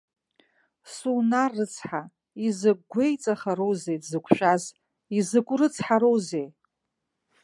[0.93, 2.03] Сунар рыцҳа,
[2.47, 4.63] изакә гәеиҵахароузеи дзықәшәаз,
[5.17, 6.47] изакә рыцҳароузеи!